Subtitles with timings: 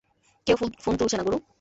[0.47, 1.37] কেউ ফোন তুলছে না, গুরু।